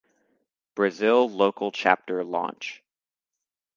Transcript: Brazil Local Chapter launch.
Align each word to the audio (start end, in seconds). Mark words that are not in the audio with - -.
Brazil 0.73 1.29
Local 1.29 1.71
Chapter 1.71 2.23
launch. 2.23 2.81